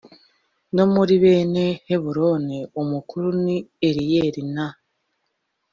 [0.75, 3.57] no muri bene heburoni umukuru ni
[3.87, 4.67] eliyeli na